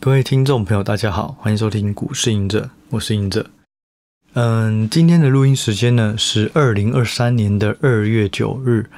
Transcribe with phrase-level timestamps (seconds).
[0.00, 3.50] 各位听众朋友，大家好，欢迎收听股市隐者，我是隐者。
[4.34, 8.88] 嗯，今天的录音时间呢是二零二三年的二月九日。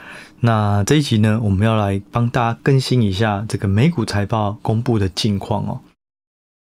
[0.41, 5.81] 那这一集呢，我们要来帮大家更新一下这个美股财报公布的近况哦。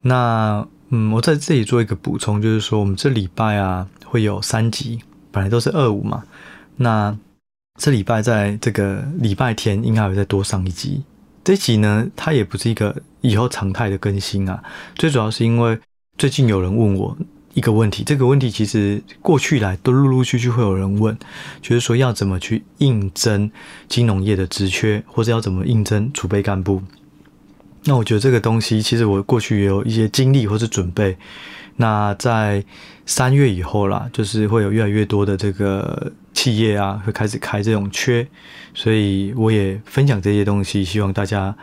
[0.02, 5.00] 那嗯，我在这里做一个补充，就是说我们这礼拜啊会有三集，
[5.32, 6.22] 本来都是二五嘛。
[6.76, 7.14] 那
[7.80, 11.02] 这礼拜在这个礼拜天应该会再多上一集。
[11.48, 12.94] 这集呢，它也不是一个。
[13.20, 14.62] 以后常态的更新啊，
[14.94, 15.76] 最主要是因为
[16.16, 17.16] 最近有人问我
[17.54, 21.18] 一个问题，这个问题其实过去来都陆陆续续会有人问，
[21.62, 23.50] 就是说要怎么去应征
[23.88, 26.80] 金融业的职缺，或者要怎么应征储备干部。
[27.86, 31.16] 那我觉得这个东西其实我过去也有一些经历或是准备。
[31.78, 32.62] 那在
[33.06, 38.28] 三月以后啦，就是会有越来越多的这个企业啊，会开始开这种缺，
[38.74, 41.56] 所以我也分享这些东西，希望大家。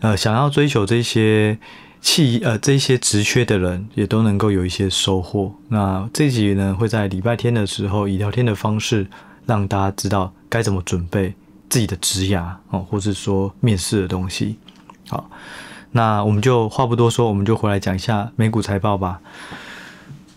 [0.00, 1.56] 呃，想要追求这些
[2.02, 5.54] 企呃这些职缺的人，也都能够有一些收获。
[5.68, 9.06] 那这集呢，会在礼拜天的时候以聊天的方式，
[9.46, 11.32] 让大家知道该怎么准备
[11.70, 14.58] 自己的职涯哦，或是说面试的东西。
[15.08, 15.30] 好，
[15.96, 19.20] 那我们就话不多说，我们就回来讲一下美股财报吧。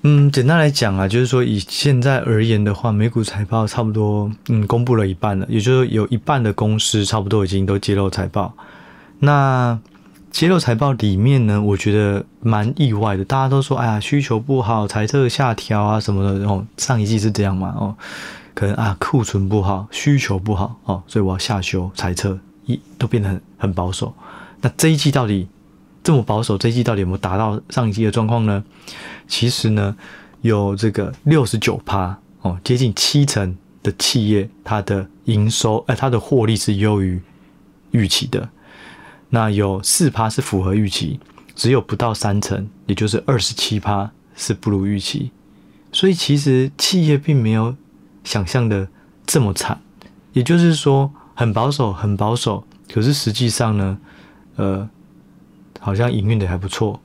[0.03, 8.53] 嗯，简单来讲啊，就是说以现在而言的话，美股财报差不多嗯公布了一半了，也就是有一半的公司差不多已经都揭露财报。
[9.17, 9.79] 那
[10.29, 13.25] 揭露财报里面呢，我觉得蛮意外的。
[13.25, 16.37] 大家都说，哎呀，需求不好，财测下调啊什么的。
[16.39, 17.73] 然后上一季是这样嘛？
[17.75, 17.95] 哦，
[18.53, 24.13] 可能啊库存不好，需求不好哦，所以我要下修财测，一都变得很很保守。
[24.61, 25.47] 那这一季到底
[26.03, 26.57] 这么保守？
[26.57, 28.63] 这一季到底有没有达到上一季的状况呢？
[29.27, 29.95] 其实呢，
[30.41, 37.21] 有这个六十九趴哦，接近七成的企业，它的营收哎，它的获利是优于
[37.91, 38.49] 预期的。
[39.29, 41.19] 那有四趴是符合预期，
[41.53, 45.31] 只有不到三成，也就是二十七趴是不如预期，
[45.91, 47.75] 所以其实企业并没有
[48.23, 48.87] 想象的
[49.25, 49.81] 这么惨，
[50.31, 52.65] 也就是说很保守，很保守。
[52.89, 53.97] 可是实际上呢，
[54.57, 54.87] 呃，
[55.79, 57.01] 好像营运的还不错。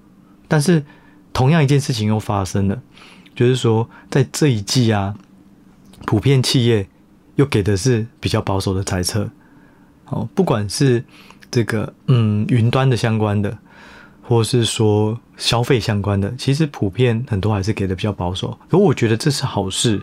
[0.49, 0.85] 但是
[1.33, 2.83] 同样一件事情又发生了，
[3.35, 5.15] 就是说在这一季啊，
[6.05, 6.87] 普遍企业
[7.37, 9.31] 又给的是比较保守的猜测，
[10.07, 11.05] 哦，不管是。
[11.55, 13.59] 这个嗯，云端的相关的，
[14.23, 18.59] 或是说消费相关的，其实普遍很多还是给的比较保守。
[18.71, 20.03] 可我觉得这是好事，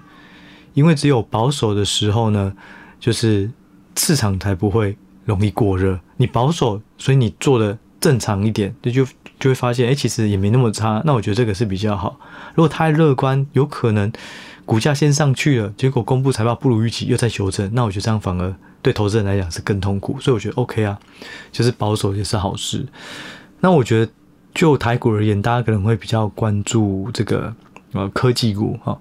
[0.75, 2.55] 因为只有保守的时候呢，
[2.99, 3.49] 就是
[3.95, 4.95] 市场才不会
[5.29, 5.97] 容易过热。
[6.17, 9.06] 你保守，所以你做的正常一点，就就
[9.40, 11.01] 就会发现，哎，其实也没那么差。
[11.06, 12.19] 那我觉得这个是比较好。
[12.56, 14.12] 如果太乐观，有可能
[14.66, 18.56] 股价先上去了，结果公布财报不如预期，又再修正，那我觉得这样反而。
[18.81, 20.97] 对投资人来讲是更痛苦，所以我觉得 OK 啊，
[21.51, 22.88] 就是保守也是好事。
[23.59, 24.09] 那我觉得
[24.56, 27.53] 就台股而言，大家可能会比较关注这个
[27.91, 28.97] 呃科技股哈。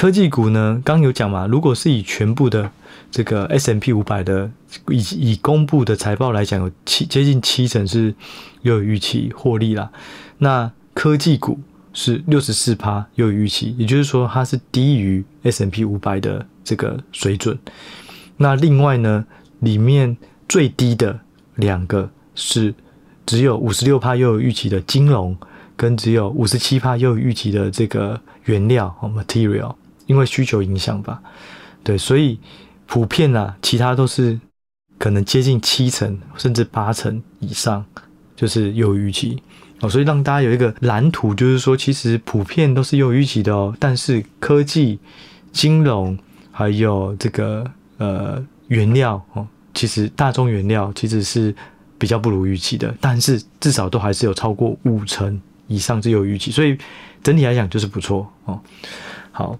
[0.00, 2.70] 科技股呢，刚有讲嘛，如果是以全部的
[3.10, 4.50] 这个 S M P 五百的
[4.88, 4.96] 以
[5.32, 8.14] 以公布的财报来讲，有七接近七成是
[8.62, 9.92] 优于预期获利啦。
[10.38, 11.60] 那科技股
[11.92, 17.58] 是六十四趴又有预期，也就是说它是低于 S M P 五百的这个水准。
[18.38, 19.22] 那另外呢，
[19.58, 20.16] 里面
[20.48, 21.20] 最低的
[21.56, 22.72] 两个是
[23.26, 25.36] 只有五十六趴又有预期的金融，
[25.76, 29.74] 跟只有五十七趴又有预期的这个原料哦 material，
[30.10, 31.22] 因为需求影响吧，
[31.84, 32.38] 对，所以
[32.86, 34.38] 普遍啊，其他都是
[34.98, 37.84] 可能接近七成甚至八成以上，
[38.34, 39.40] 就是优于预期
[39.80, 44.98] 哦，所以让大家有一个蓝图，就是说其实普遍都是优于预期的哦，但是科技、
[45.52, 46.18] 金融
[46.50, 47.64] 还有这个。
[48.00, 51.54] 呃，原料哦，其实大宗原料其实是
[51.98, 56.78] 比较不如预期的，但是至少都还是有超过五成以上是有预期，所以
[57.22, 58.58] 整体来讲就是不错哦。
[59.32, 59.54] 好，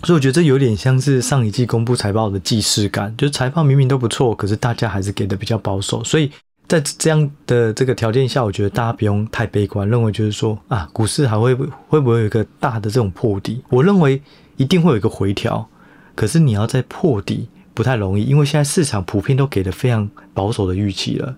[0.00, 6.30] 所以我觉得这有点像是上一季公布财报的既视感，就是财报明明都不错，可是大家还是给的比较保守，所以
[6.66, 13.62] 在这样的这个条件下，我觉得大家不用太悲观，认为就是说啊，股市还会会不会有一个大的这种破底？
[13.68, 14.20] 我认为
[14.56, 15.68] 一定会有一个回调。
[16.14, 21.34] 可是你要再破底不太容易，因为现在市场普遍都给的非常保守的预期了，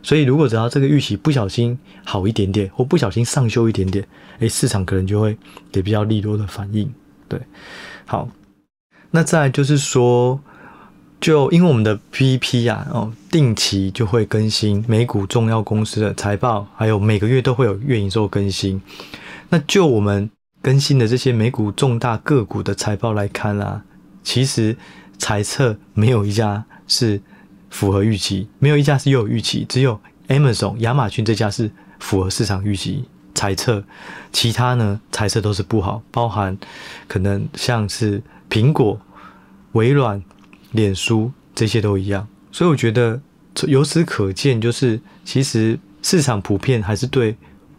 [0.00, 4.06] 所以如果只要这个预期不小心好一点点，或不小心上修一点点，
[4.38, 5.36] 诶，市场可能就会
[5.72, 6.88] 给比较利多的反应。
[7.32, 7.40] 对，
[8.04, 8.28] 好，
[9.10, 10.38] 那再就是说，
[11.18, 18.82] 就因为我们的 PPT 啊，哦，定期就会更新美股重要公司的财报，还有每个月都会有月营收更新。
[19.48, 20.30] 那就我们
[20.60, 23.82] 更新的这些美股重大个股的财报来看啊。
[24.22, 24.76] 其实
[25.16, 27.18] 猜测没有一家是
[27.70, 33.04] 符合预期，没有一家是优于预期，只有 Amazon 亚马逊这家是符合市场预期
[33.42, 33.82] 猜测，
[34.32, 36.56] 其他呢猜测都是不好，包含
[37.08, 38.96] 可能像是苹果、
[39.72, 40.22] 微软、
[40.70, 42.28] 脸书这些都一样。
[42.52, 43.20] 所以我觉得
[43.66, 47.36] 由此可见，就是其实市场普遍还是对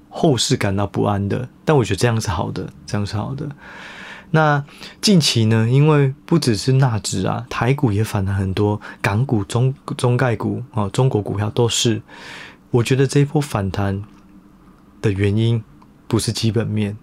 [0.09, 1.47] 后市感到不安的。
[1.63, 3.47] 但我觉得这样是好的，这样是好的。
[4.31, 4.61] 那
[4.99, 12.01] 近期呢，因为不只是纳指啊，台股也反弹很多，港股、中中概股啊，中国股票都是。
[12.71, 14.03] 我觉得这一波反弹
[15.03, 15.61] 的原因
[16.07, 16.97] 不是基本面，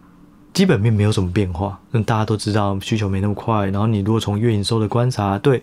[0.52, 1.79] 基本面没有什么变化。
[1.93, 3.67] 那大家都知道需求没那么快。
[3.67, 5.62] 然后你如果从月营收的观察，对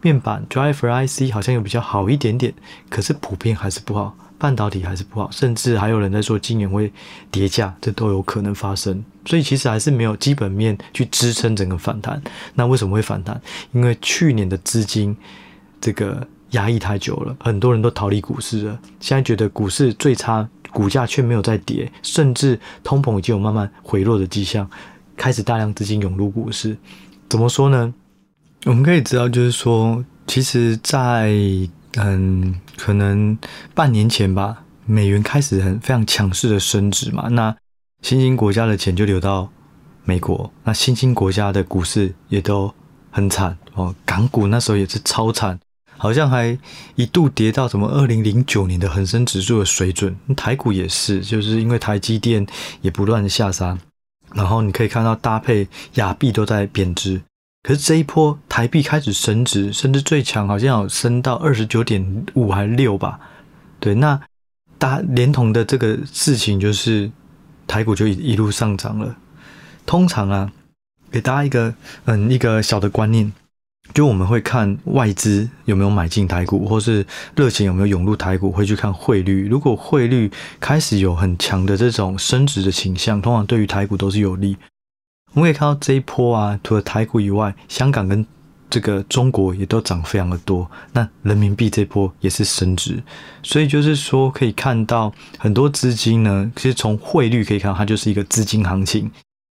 [0.00, 2.54] 面板 Driver IC 好像有比较好一点点，
[2.88, 4.16] 可是普遍还是不好。
[4.38, 6.92] 半导体还是不好，甚至还有人在说今年会
[7.30, 9.04] 跌价，这都有可能发生。
[9.24, 12.20] 所以其实还是没有基本面去支撑整个反弹。
[12.54, 13.40] 那为什么会反弹？
[13.70, 15.16] 因为去年的资金
[15.80, 18.76] 这个压抑太久了，很多人都逃离股市了。
[18.98, 24.68] 现在觉得股市最差，股价却没有在跌，甚至通膨已经有慢慢回落的迹象，
[25.16, 26.76] 开始大量资金涌入股市。
[27.28, 27.92] 怎么说呢？
[28.64, 31.32] 我们可以知道，就是说，其实，在
[31.96, 33.36] 嗯，可能
[33.74, 37.54] 半年前吧，美元开始很非常强势的升值嘛，那
[38.02, 39.50] 新兴国家的钱就流到
[40.04, 42.72] 美国，那新兴国家的股市也都
[43.10, 45.58] 很惨哦，港股那时候也是超惨，
[45.96, 46.58] 好像还
[46.96, 52.46] 一度跌到什么二零零九年的恒生指数的水准，台股也是，就是因为台积电
[52.80, 53.78] 也不断的下杀，
[54.34, 57.22] 然后你可以看到搭配亚币都在贬值。
[57.62, 63.20] 可是这一波台币开始升值，甚至最强好像有升到二十九点五还是六吧？
[63.78, 64.20] 对，那
[64.78, 67.08] 大连同的这个事情就是
[67.68, 69.14] 台股就一一路上涨了。
[69.86, 70.50] 通常啊，
[71.10, 71.72] 给大家一个
[72.06, 73.32] 嗯一个小的观念，
[73.94, 77.04] 就我们会看外资有没有买进台股，或是
[77.36, 79.48] 热钱有没有涌入台股，会去看汇率。
[79.48, 84.56] 如果汇率开始有很强的这种升值的倾向，通常对于台股都是有利。
[85.34, 88.26] 我们可以看到这一波啊，除了台股以外，香港跟
[88.68, 90.70] 这个中国也都涨非常的多。
[90.92, 93.02] 那人民币这波也是升值，
[93.42, 99.10] 所以就是说可以看到很多资金呢，其实从汇率可以看到，它就是一个资金行情。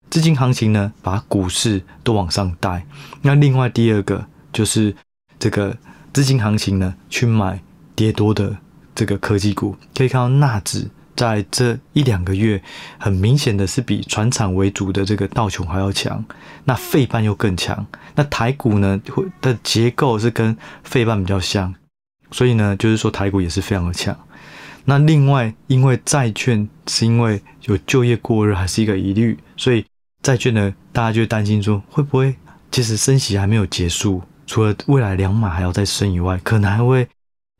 [0.09, 2.85] 资金行情呢，把股市都往上带。
[3.21, 4.95] 那另外第二个就是
[5.39, 5.75] 这个
[6.13, 7.61] 资金行情呢，去买
[7.95, 8.57] 跌多的
[8.93, 10.89] 这个科技股，可以看到纳指。
[11.15, 12.61] 在这一两个月，
[12.97, 16.21] 很明显的是比船厂为主的这个道琼还要强，
[16.65, 17.87] 那费半又更强。
[18.15, 21.73] 那台股呢，会的结构是跟费半比较像，
[22.31, 24.13] 所以呢，就是说台股也是非常的强。
[24.83, 29.85] 那另外，因为债券是因为有就业过热还是一个疑虑，所以
[30.25, 32.35] 债券呢，大家就担心说会不会
[32.71, 37.07] 其实升息还没有结束，除了未来两码还要再升以外，可能还会。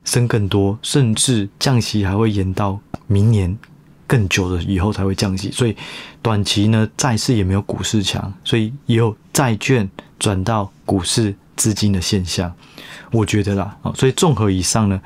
[0.04, 3.58] 升更多，甚至降息还会延到明年
[4.06, 5.76] 更久的以后才会降息，所以
[6.22, 9.90] 短期呢，债市也没有股市强，所以也有债券
[10.20, 12.54] 转到股市资金的现象，
[13.12, 15.02] 我觉得啦，啊所以综合以上呢，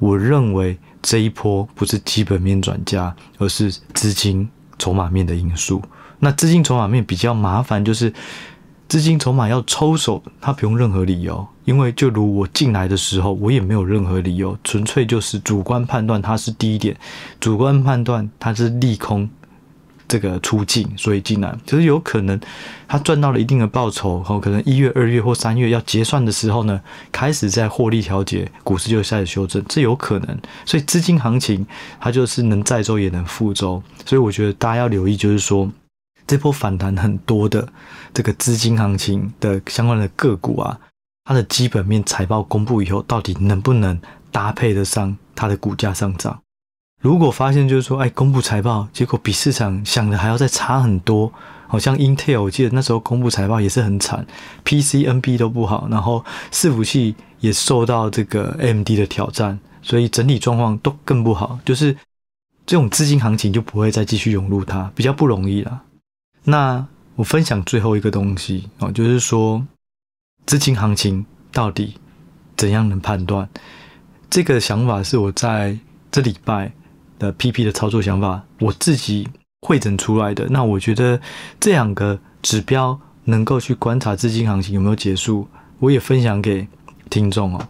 [0.00, 4.48] 我认为这一波不是基本面转佳，而是资金
[4.80, 5.80] 筹码面的因素。
[6.20, 8.12] 那资金筹码面比较麻烦，就是。
[8.90, 16.96] 资金筹码要抽手，它不用任何理由，因为就如我进来的时候，我也没有任何理由，纯粹就是主观判断它是低点，
[17.38, 19.30] 主观判断它是利空，
[20.08, 22.40] 这个出境，所以进来，就是有可能
[22.88, 26.80] 他赚到了一定的报酬，后可能一月、二月或三月要结算的时候呢，
[27.12, 31.64] 开始在获利调节，股市就开始修正，这有可能，所以资金行情
[32.00, 35.70] 它就是能载舟也能覆舟，所以我觉得大家要留意，就是说。
[36.30, 37.66] 这波反弹很多的
[38.14, 40.78] 这个资金行情的相关的个股啊，
[41.24, 46.40] 它的基本面财报公布以后，到底能不能搭配得上它的股价上涨？
[47.02, 51.32] 如果发现就是说，哎，公布财报结果比市场想的还要再差很多，
[51.66, 54.24] 好像 Intel，我记得那时候公布财报也是很惨
[54.64, 61.92] ，PCNB 都不好，然后伺服器也受到这个 AMD 的挑战，所以整体状况都更不好，就是
[62.64, 65.82] 这种资金行情就不会再继续涌入它，比较不容易了。
[66.44, 69.66] 那我分享最后一个东西哦，就是说
[70.46, 71.94] 资金行情到底
[72.56, 73.48] 怎样能判断？
[74.30, 75.76] 这个想法是我在
[76.10, 76.72] 这礼拜
[77.18, 79.28] 的 PP 的操作想法，我自己
[79.60, 80.46] 汇整出来的。
[80.48, 81.20] 那我觉得
[81.58, 85.46] 这两个指标能够去观察资金行情有没有结束，
[85.78, 86.66] 我也分享给
[87.10, 87.68] 听众哦。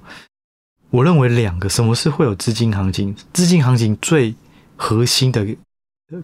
[0.90, 3.14] 我认为两个，什么是会有资金行情？
[3.32, 4.34] 资金行情最
[4.76, 5.44] 核心的。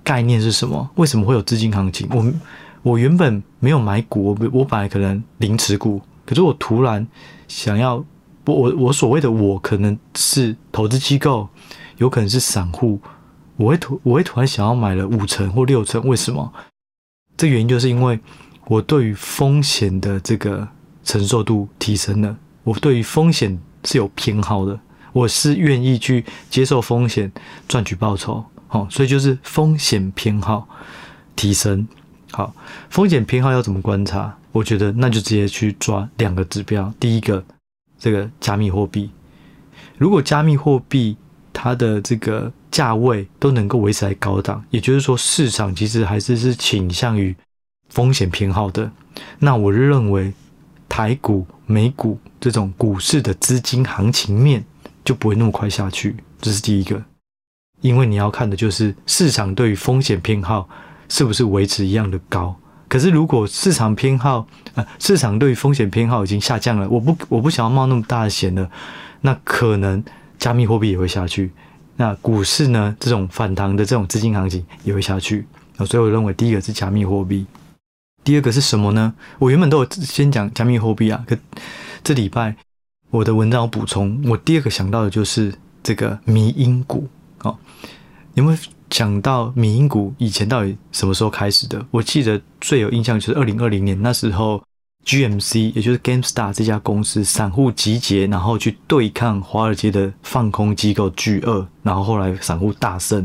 [0.02, 0.88] 概念是什么？
[0.96, 2.08] 为什么会有资金行情？
[2.10, 2.32] 我
[2.82, 7.06] 我原本没有买股，我我本来可能零持股，可是我突然
[7.48, 7.96] 想要，
[8.44, 11.48] 我我我所谓的我可能是投资机构，
[11.98, 13.00] 有可能是散户，
[13.56, 16.52] 我会突我会突然想要买了五成或六成，为什么？
[17.36, 18.18] 这原因就是因为
[18.66, 20.66] 我对于风险的这个
[21.04, 24.78] 承受度提升了，我对于风险是有偏好的，
[25.12, 27.30] 我是愿意去接受风险
[27.68, 30.68] 赚取报酬，好，所以就是风险偏好
[31.34, 31.86] 提升。
[32.32, 32.54] 好，
[32.90, 34.36] 风险偏好要怎么观察？
[34.52, 37.44] 我觉得那就直接去抓两个指标，第一个，
[37.98, 39.10] 这个加密货币，
[39.98, 41.16] 如果加密货币
[41.52, 47.34] 它的这个价位都能够维持在高档，也就是说市场其实还是是倾向于
[47.90, 48.90] 风险偏好的，
[49.38, 50.32] 那我认为
[50.88, 54.64] 台股、美股这种股市的资金行情面
[55.04, 57.02] 就不会那么快下去，这是第一个，
[57.80, 60.68] 因为你要看的就是市场对于风险偏好
[61.08, 62.56] 是不是维持一样的高。
[62.88, 68.70] 可是如果市场偏好，呃，市场对于风险偏好已经下降了，我不我不想要冒那么大的险了，
[69.22, 70.02] 那可能
[70.38, 71.50] 加密货币也会下去。
[71.96, 72.94] 那股市呢？
[73.00, 75.46] 这种反弹的这种资金行情也会下去，
[75.86, 77.46] 所以我认为第一个是加密货币，
[78.22, 79.14] 第二个是什么呢？
[79.38, 81.36] 我原本都有先讲加密货币啊，可
[82.04, 82.54] 这礼拜
[83.10, 87.08] 我的文章有补充，我第二个想到的就是这个迷因股
[87.42, 87.56] 哦，
[88.34, 88.58] 有没有
[88.90, 91.84] 想到迷因股以前到底什么时候开始的？
[91.90, 94.62] 我记得最有印象就是二零二零年那时候。
[95.06, 103.24] GMC 也就是 GameStar 这家公司，散户集结，然后去对抗华尔街的放空机构 G 二，然后后来散户大胜。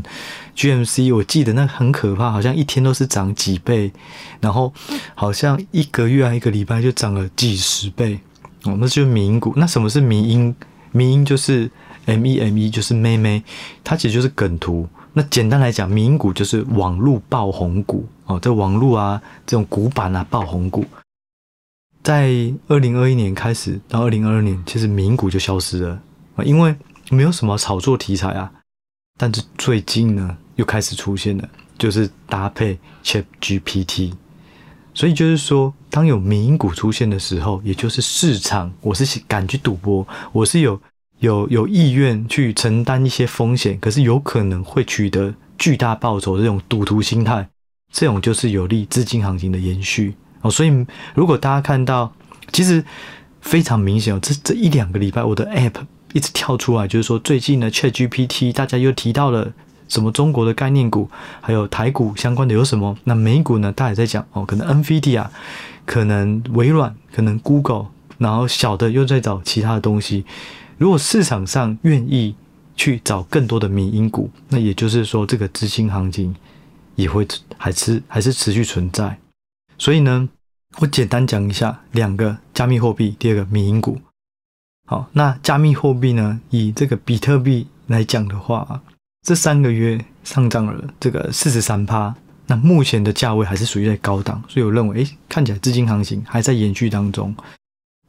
[0.54, 3.90] GMC 我记得那很可怕，好像一天都是涨几倍，
[4.40, 4.72] 然后
[5.16, 8.20] 好像一个月啊一个礼拜就涨了几十倍
[8.62, 9.52] 哦，那就是民股。
[9.56, 10.54] 那什么是迷因？
[10.92, 11.68] 迷因就是
[12.06, 13.42] M E M E，就是妹妹，
[13.84, 14.88] 它其实就是梗图。
[15.12, 20.84] 那简单来讲，名股就是网络爆红股哦，这网络啊这种股板啊爆红股。
[22.02, 22.32] 在
[22.66, 26.00] 二零二一年开始到二零二二年，其实名股就消失了
[26.36, 26.74] 啊，因为
[27.10, 28.50] 没有什么炒作题材啊。
[29.18, 34.14] 但是最近呢，又开始出现了，就是搭配 ChatGPT。
[34.94, 40.80] 所以就是说，当有迷因股出现的时候，也就是市场，我是敢去赌博，我是有
[41.22, 47.48] 有有意愿去承担一些风险，可是有可能会取得巨大报酬这种赌徒心态，
[47.92, 50.16] 这种就是有利资金行情的延续。
[50.40, 52.12] 哦，所以如果大家看到，
[52.52, 52.84] 其实
[53.40, 55.74] 非常明显哦，这这一两个礼拜，我的 App
[56.12, 59.52] 一直跳出来，就是说最近呢，ChatGPT 大家又提到了
[59.86, 61.08] 什么中国的概念股，
[61.40, 62.98] 还有台股相关的有什么？
[63.04, 65.28] 那美股呢，大家也在讲哦，可能 NVIDIA，
[65.86, 67.86] 可能微软，可能 Google，
[68.18, 70.24] 然后小的又在找其他的东西。
[70.82, 72.34] 如果市场上愿意
[72.74, 76.34] 去找更多的迷因股，那也就是说，这个资金行情
[76.96, 77.24] 也会
[77.56, 79.16] 还是还是持续存在。
[79.78, 80.28] 所以呢，
[80.78, 84.00] 我简单讲一下两个加密货币，第二个迷因股。
[84.88, 88.82] 好，那加密货币呢，以这个比特币来讲的话，
[89.24, 92.12] 这三个月上涨了这个四十三趴，
[92.48, 97.32] 那目前的价位还是属于在高档，所以我认为，诶，看起来资金行情还在延续当中。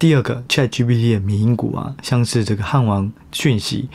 [0.04, 3.88] 第二个 ChatGPT 的迷因股啊，像是这个汉王讯息，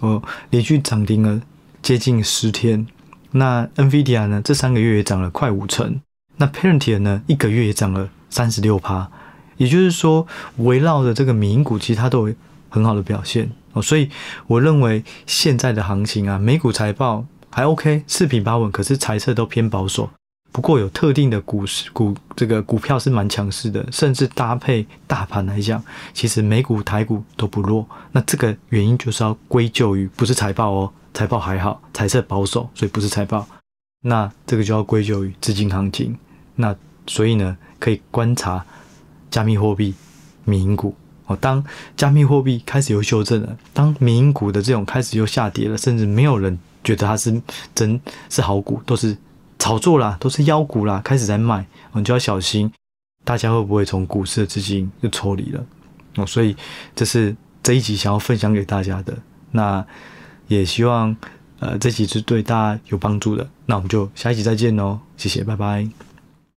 [0.00, 1.42] 哦，连续涨停了
[1.82, 2.86] 接近十天。
[3.32, 6.00] 那 NVIDIA 呢，这三个月也涨了快五成。
[6.38, 9.10] 那 Palantir 呢，一个月也涨了三十六趴，
[9.58, 10.26] 也就是说，
[10.56, 12.34] 围绕着这个迷因股，其实它都有
[12.70, 13.82] 很好的表现哦。
[13.82, 14.08] 所以
[14.46, 20.08] 我认为现在的行情啊，美股财报还 OK，四平八稳，可是财测都偏保守。
[20.52, 25.82] 不过有特定的股市股这个股票是蛮强势的，甚至搭配大盘来讲，
[26.14, 27.86] 其实美股台股都不弱。
[28.12, 33.46] 那这个原因就是要归咎于不是财报哦，财报还好，财测保守，所以不是财报。
[34.02, 36.16] 那这个就要归咎于资金行情。
[36.54, 36.74] 那
[37.06, 38.64] 所以呢，可以观察
[39.30, 39.94] 加密货币、
[40.44, 40.94] 迷因股
[41.26, 41.36] 哦。
[41.36, 41.62] 当
[41.98, 47.42] 加密货币开始有修正了，当迷因股的这种开始又下跌了，甚至没有人觉得它是
[47.74, 48.00] 真
[48.30, 49.14] 是好股，都是
[49.58, 52.70] 炒作啦，都是妖股啦，开始在卖，你就要小心，
[53.24, 55.64] 大家会不会从股市的资金又抽离了
[56.16, 56.26] 哦？
[56.26, 56.56] 所以
[56.94, 59.16] 这是这一集想要分享给大家的。
[59.52, 59.84] 那
[60.48, 61.16] 也希望
[61.58, 63.48] 呃这集是对大家有帮助的。
[63.66, 66.05] 那我们就下一集再见喽，谢谢，拜拜。